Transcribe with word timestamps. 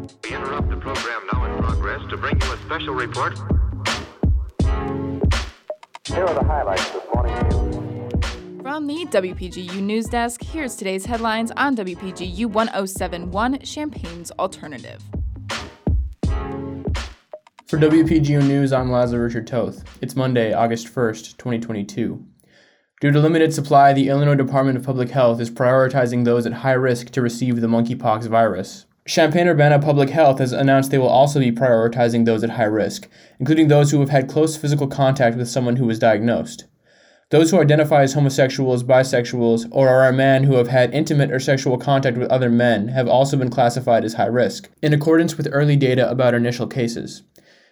We 0.00 0.34
interrupt 0.34 0.70
the 0.70 0.76
program 0.76 1.26
now 1.30 1.44
in 1.44 1.62
progress 1.62 2.00
to 2.08 2.16
bring 2.16 2.40
you 2.40 2.52
a 2.52 2.56
special 2.58 2.94
report. 2.94 3.38
Here 6.06 6.24
are 6.24 6.34
the 6.34 6.42
highlights 6.42 6.88
this 6.90 7.02
morning's 7.14 7.54
news. 7.54 8.62
From 8.62 8.86
the 8.86 9.04
WPGU 9.10 9.82
News 9.82 10.06
Desk, 10.06 10.42
here's 10.42 10.76
today's 10.76 11.04
headlines 11.04 11.50
on 11.54 11.76
WPGU 11.76 12.46
1071 12.46 13.60
Champaign's 13.60 14.30
Alternative. 14.38 15.02
For 17.66 17.78
WPGU 17.78 18.42
News, 18.46 18.72
I'm 18.72 18.90
Lazar 18.90 19.22
Richard 19.22 19.46
Toth. 19.46 19.84
It's 20.00 20.16
Monday, 20.16 20.54
August 20.54 20.86
1st, 20.94 21.36
2022. 21.36 22.24
Due 23.02 23.10
to 23.10 23.20
limited 23.20 23.52
supply, 23.52 23.92
the 23.92 24.08
Illinois 24.08 24.34
Department 24.34 24.78
of 24.78 24.84
Public 24.84 25.10
Health 25.10 25.40
is 25.40 25.50
prioritizing 25.50 26.24
those 26.24 26.46
at 26.46 26.52
high 26.54 26.72
risk 26.72 27.10
to 27.10 27.20
receive 27.20 27.60
the 27.60 27.66
monkeypox 27.66 28.26
virus. 28.26 28.86
Champaign 29.10 29.48
Urbana 29.48 29.80
Public 29.80 30.10
Health 30.10 30.38
has 30.38 30.52
announced 30.52 30.92
they 30.92 30.98
will 30.98 31.08
also 31.08 31.40
be 31.40 31.50
prioritizing 31.50 32.26
those 32.26 32.44
at 32.44 32.50
high 32.50 32.62
risk, 32.62 33.08
including 33.40 33.66
those 33.66 33.90
who 33.90 33.98
have 33.98 34.10
had 34.10 34.28
close 34.28 34.56
physical 34.56 34.86
contact 34.86 35.36
with 35.36 35.48
someone 35.48 35.74
who 35.74 35.86
was 35.86 35.98
diagnosed. 35.98 36.66
Those 37.30 37.50
who 37.50 37.60
identify 37.60 38.02
as 38.02 38.12
homosexuals, 38.12 38.84
bisexuals, 38.84 39.66
or 39.72 39.88
are 39.88 40.08
a 40.08 40.12
man 40.12 40.44
who 40.44 40.54
have 40.54 40.68
had 40.68 40.94
intimate 40.94 41.32
or 41.32 41.40
sexual 41.40 41.76
contact 41.76 42.18
with 42.18 42.30
other 42.30 42.48
men 42.48 42.86
have 42.86 43.08
also 43.08 43.36
been 43.36 43.50
classified 43.50 44.04
as 44.04 44.14
high 44.14 44.26
risk, 44.26 44.70
in 44.80 44.92
accordance 44.92 45.36
with 45.36 45.48
early 45.50 45.74
data 45.74 46.08
about 46.08 46.32
initial 46.32 46.68
cases. 46.68 47.24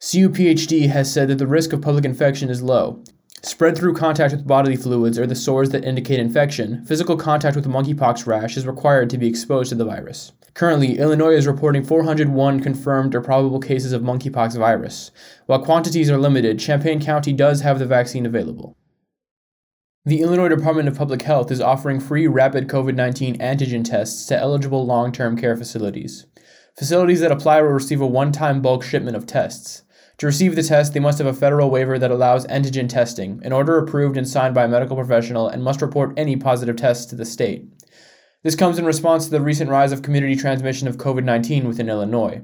CUPHD 0.00 0.88
has 0.88 1.12
said 1.12 1.28
that 1.28 1.38
the 1.38 1.46
risk 1.46 1.72
of 1.72 1.80
public 1.80 2.04
infection 2.04 2.50
is 2.50 2.60
low, 2.60 3.04
Spread 3.60 3.76
through 3.76 3.92
contact 3.92 4.32
with 4.32 4.46
bodily 4.46 4.74
fluids 4.74 5.18
or 5.18 5.26
the 5.26 5.34
sores 5.34 5.68
that 5.68 5.84
indicate 5.84 6.18
infection, 6.18 6.82
physical 6.86 7.14
contact 7.14 7.54
with 7.54 7.66
a 7.66 7.68
monkeypox 7.68 8.26
rash 8.26 8.56
is 8.56 8.66
required 8.66 9.10
to 9.10 9.18
be 9.18 9.28
exposed 9.28 9.68
to 9.68 9.74
the 9.74 9.84
virus. 9.84 10.32
Currently, 10.54 10.98
Illinois 10.98 11.34
is 11.34 11.46
reporting 11.46 11.84
401 11.84 12.60
confirmed 12.60 13.14
or 13.14 13.20
probable 13.20 13.60
cases 13.60 13.92
of 13.92 14.00
monkeypox 14.00 14.56
virus. 14.56 15.10
While 15.44 15.62
quantities 15.62 16.08
are 16.08 16.16
limited, 16.16 16.58
Champaign 16.58 17.02
County 17.02 17.34
does 17.34 17.60
have 17.60 17.78
the 17.78 17.84
vaccine 17.84 18.24
available. 18.24 18.78
The 20.06 20.22
Illinois 20.22 20.48
Department 20.48 20.88
of 20.88 20.96
Public 20.96 21.20
Health 21.20 21.50
is 21.50 21.60
offering 21.60 22.00
free 22.00 22.26
rapid 22.26 22.66
COVID 22.66 22.94
19 22.94 23.36
antigen 23.40 23.84
tests 23.84 24.24
to 24.28 24.38
eligible 24.38 24.86
long 24.86 25.12
term 25.12 25.36
care 25.36 25.54
facilities. 25.54 26.24
Facilities 26.78 27.20
that 27.20 27.30
apply 27.30 27.60
will 27.60 27.68
receive 27.68 28.00
a 28.00 28.06
one 28.06 28.32
time 28.32 28.62
bulk 28.62 28.82
shipment 28.82 29.18
of 29.18 29.26
tests. 29.26 29.82
To 30.20 30.26
receive 30.26 30.54
the 30.54 30.62
test, 30.62 30.92
they 30.92 31.00
must 31.00 31.16
have 31.16 31.26
a 31.26 31.32
federal 31.32 31.70
waiver 31.70 31.98
that 31.98 32.10
allows 32.10 32.46
antigen 32.48 32.90
testing, 32.90 33.40
an 33.42 33.54
order 33.54 33.78
approved 33.78 34.18
and 34.18 34.28
signed 34.28 34.54
by 34.54 34.64
a 34.64 34.68
medical 34.68 34.94
professional, 34.94 35.48
and 35.48 35.64
must 35.64 35.80
report 35.80 36.12
any 36.18 36.36
positive 36.36 36.76
tests 36.76 37.06
to 37.06 37.16
the 37.16 37.24
state. 37.24 37.64
This 38.42 38.54
comes 38.54 38.78
in 38.78 38.84
response 38.84 39.24
to 39.24 39.30
the 39.30 39.40
recent 39.40 39.70
rise 39.70 39.92
of 39.92 40.02
community 40.02 40.36
transmission 40.36 40.88
of 40.88 40.98
COVID 40.98 41.24
19 41.24 41.66
within 41.66 41.88
Illinois. 41.88 42.42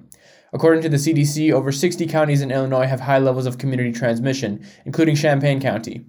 According 0.54 0.84
to 0.84 0.88
the 0.88 0.97
CDC, 0.97 1.52
over 1.52 1.70
60 1.70 2.06
counties 2.06 2.41
in 2.41 2.50
Illinois 2.50 2.86
have 2.86 3.00
high 3.00 3.19
levels 3.19 3.44
of 3.44 3.58
community 3.58 3.92
transmission, 3.92 4.64
including 4.86 5.14
Champaign 5.14 5.60
County. 5.60 6.06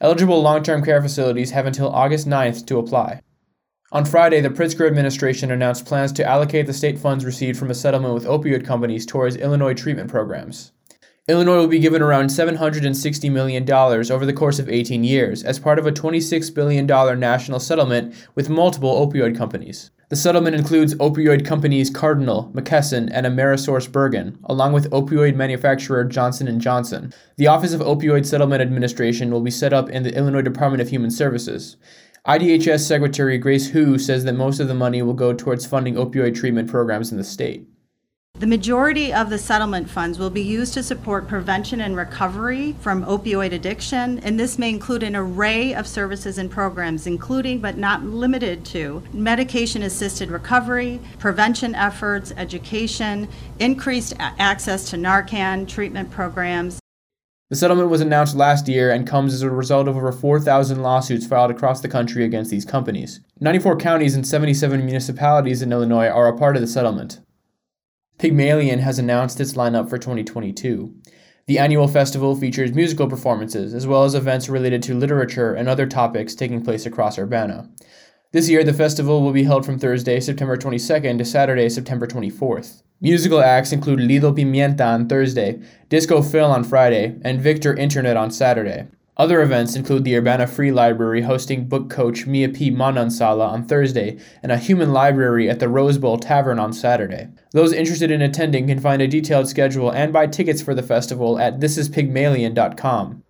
Eligible 0.00 0.40
long 0.40 0.62
term 0.62 0.82
care 0.82 1.02
facilities 1.02 1.50
have 1.50 1.66
until 1.66 1.90
August 1.90 2.26
9th 2.26 2.64
to 2.64 2.78
apply. 2.78 3.20
On 3.92 4.06
Friday, 4.06 4.40
the 4.40 4.48
Pritzker 4.48 4.86
administration 4.86 5.50
announced 5.50 5.84
plans 5.84 6.12
to 6.12 6.24
allocate 6.24 6.66
the 6.66 6.72
state 6.72 6.98
funds 6.98 7.26
received 7.26 7.58
from 7.58 7.70
a 7.70 7.74
settlement 7.74 8.14
with 8.14 8.24
opioid 8.24 8.64
companies 8.64 9.04
towards 9.04 9.36
Illinois 9.36 9.74
treatment 9.74 10.08
programs. 10.08 10.72
Illinois 11.30 11.58
will 11.58 11.68
be 11.68 11.78
given 11.78 12.02
around 12.02 12.26
$760 12.26 13.30
million 13.30 13.70
over 13.72 14.26
the 14.26 14.32
course 14.32 14.58
of 14.58 14.68
18 14.68 15.04
years 15.04 15.44
as 15.44 15.60
part 15.60 15.78
of 15.78 15.86
a 15.86 15.92
$26 15.92 16.52
billion 16.52 16.86
national 16.86 17.60
settlement 17.60 18.16
with 18.34 18.48
multiple 18.48 19.06
opioid 19.06 19.36
companies. 19.36 19.92
The 20.08 20.16
settlement 20.16 20.56
includes 20.56 20.96
opioid 20.96 21.46
companies 21.46 21.88
Cardinal, 21.88 22.50
McKesson, 22.52 23.08
and 23.12 23.26
AmerisourceBergen, 23.26 24.38
along 24.46 24.72
with 24.72 24.90
opioid 24.90 25.36
manufacturer 25.36 26.02
Johnson 26.02 26.58
& 26.60 26.60
Johnson. 26.60 27.14
The 27.36 27.46
Office 27.46 27.74
of 27.74 27.80
Opioid 27.80 28.26
Settlement 28.26 28.60
Administration 28.60 29.30
will 29.30 29.40
be 29.40 29.52
set 29.52 29.72
up 29.72 29.88
in 29.88 30.02
the 30.02 30.12
Illinois 30.16 30.42
Department 30.42 30.82
of 30.82 30.88
Human 30.88 31.12
Services. 31.12 31.76
IDHS 32.26 32.80
Secretary 32.80 33.38
Grace 33.38 33.70
Hou 33.70 33.98
says 33.98 34.24
that 34.24 34.32
most 34.32 34.58
of 34.58 34.66
the 34.66 34.74
money 34.74 35.00
will 35.00 35.14
go 35.14 35.32
towards 35.32 35.64
funding 35.64 35.94
opioid 35.94 36.34
treatment 36.34 36.68
programs 36.68 37.12
in 37.12 37.18
the 37.18 37.22
state. 37.22 37.68
The 38.40 38.46
majority 38.46 39.12
of 39.12 39.28
the 39.28 39.36
settlement 39.36 39.90
funds 39.90 40.18
will 40.18 40.30
be 40.30 40.40
used 40.40 40.72
to 40.72 40.82
support 40.82 41.28
prevention 41.28 41.82
and 41.82 41.94
recovery 41.94 42.74
from 42.80 43.04
opioid 43.04 43.52
addiction, 43.52 44.18
and 44.20 44.40
this 44.40 44.58
may 44.58 44.70
include 44.70 45.02
an 45.02 45.14
array 45.14 45.74
of 45.74 45.86
services 45.86 46.38
and 46.38 46.50
programs, 46.50 47.06
including 47.06 47.60
but 47.60 47.76
not 47.76 48.02
limited 48.02 48.64
to 48.64 49.02
medication 49.12 49.82
assisted 49.82 50.30
recovery, 50.30 51.00
prevention 51.18 51.74
efforts, 51.74 52.32
education, 52.38 53.28
increased 53.58 54.14
access 54.18 54.88
to 54.88 54.96
Narcan 54.96 55.68
treatment 55.68 56.10
programs. 56.10 56.80
The 57.50 57.56
settlement 57.56 57.90
was 57.90 58.00
announced 58.00 58.34
last 58.34 58.68
year 58.68 58.90
and 58.90 59.06
comes 59.06 59.34
as 59.34 59.42
a 59.42 59.50
result 59.50 59.86
of 59.86 59.98
over 59.98 60.12
4,000 60.12 60.80
lawsuits 60.80 61.26
filed 61.26 61.50
across 61.50 61.82
the 61.82 61.88
country 61.88 62.24
against 62.24 62.50
these 62.50 62.64
companies. 62.64 63.20
94 63.38 63.76
counties 63.76 64.14
and 64.14 64.26
77 64.26 64.82
municipalities 64.82 65.60
in 65.60 65.72
Illinois 65.72 66.08
are 66.08 66.26
a 66.26 66.38
part 66.38 66.56
of 66.56 66.62
the 66.62 66.68
settlement. 66.68 67.20
Pygmalion 68.20 68.80
has 68.80 68.98
announced 68.98 69.40
its 69.40 69.54
lineup 69.54 69.88
for 69.88 69.96
2022. 69.96 70.94
The 71.46 71.58
annual 71.58 71.88
festival 71.88 72.36
features 72.36 72.74
musical 72.74 73.08
performances, 73.08 73.72
as 73.72 73.86
well 73.86 74.04
as 74.04 74.14
events 74.14 74.50
related 74.50 74.82
to 74.82 74.94
literature 74.94 75.54
and 75.54 75.70
other 75.70 75.86
topics 75.86 76.34
taking 76.34 76.62
place 76.62 76.84
across 76.84 77.18
Urbana. 77.18 77.70
This 78.32 78.50
year, 78.50 78.62
the 78.62 78.74
festival 78.74 79.22
will 79.22 79.32
be 79.32 79.44
held 79.44 79.64
from 79.64 79.78
Thursday, 79.78 80.20
September 80.20 80.58
22nd 80.58 81.16
to 81.16 81.24
Saturday, 81.24 81.70
September 81.70 82.06
24th. 82.06 82.82
Musical 83.00 83.40
acts 83.40 83.72
include 83.72 84.00
Lido 84.00 84.34
Pimienta 84.34 84.86
on 84.86 85.08
Thursday, 85.08 85.58
Disco 85.88 86.20
Phil 86.20 86.44
on 86.44 86.62
Friday, 86.62 87.18
and 87.22 87.40
Victor 87.40 87.74
Internet 87.74 88.18
on 88.18 88.30
Saturday. 88.30 88.86
Other 89.20 89.42
events 89.42 89.76
include 89.76 90.04
the 90.04 90.16
Urbana 90.16 90.46
Free 90.46 90.72
Library 90.72 91.20
hosting 91.20 91.68
book 91.68 91.90
coach 91.90 92.26
Mia 92.26 92.48
P. 92.48 92.70
Manansala 92.70 93.46
on 93.46 93.66
Thursday 93.66 94.18
and 94.42 94.50
a 94.50 94.56
human 94.56 94.94
library 94.94 95.50
at 95.50 95.60
the 95.60 95.68
Rose 95.68 95.98
Bowl 95.98 96.16
Tavern 96.16 96.58
on 96.58 96.72
Saturday. 96.72 97.28
Those 97.52 97.74
interested 97.74 98.10
in 98.10 98.22
attending 98.22 98.68
can 98.68 98.80
find 98.80 99.02
a 99.02 99.06
detailed 99.06 99.46
schedule 99.46 99.90
and 99.90 100.10
buy 100.10 100.26
tickets 100.26 100.62
for 100.62 100.74
the 100.74 100.82
festival 100.82 101.38
at 101.38 101.60
thisispygmalion.com. 101.60 103.22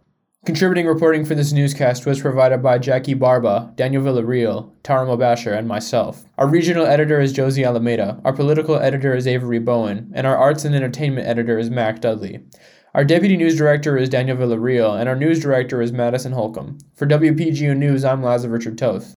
Contributing 0.47 0.87
reporting 0.87 1.25
for 1.25 1.35
this 1.35 1.51
newscast 1.51 2.07
was 2.07 2.21
provided 2.21 2.63
by 2.63 2.79
Jackie 2.79 3.15
Barba, 3.15 3.73
Daniel 3.75 4.05
Villarreal, 4.05 4.71
Tara 4.85 5.05
Mobasher, 5.05 5.59
and 5.59 5.67
myself. 5.67 6.25
Our 6.39 6.47
regional 6.47 6.87
editor 6.87 7.21
is 7.21 7.33
Josie 7.33 7.65
Alameda, 7.65 8.21
our 8.25 8.33
political 8.33 8.77
editor 8.77 9.17
is 9.17 9.27
Avery 9.27 9.59
Bowen, 9.59 10.13
and 10.15 10.25
our 10.25 10.37
arts 10.37 10.65
and 10.65 10.73
entertainment 10.73 11.27
editor 11.27 11.59
is 11.59 11.69
Mac 11.69 12.01
Dudley. 12.01 12.45
Our 12.93 13.05
deputy 13.05 13.37
news 13.37 13.57
director 13.57 13.97
is 13.97 14.09
Daniel 14.09 14.37
Villarreal, 14.37 14.99
and 14.99 15.09
our 15.09 15.15
news 15.15 15.39
director 15.39 15.81
is 15.81 15.93
Madison 15.93 16.33
Holcomb. 16.33 16.79
For 16.97 17.07
WPGU 17.07 17.77
News, 17.77 18.05
I'm 18.05 18.21
Lazar 18.21 18.49
Richard 18.49 18.79
Toth. 18.79 19.15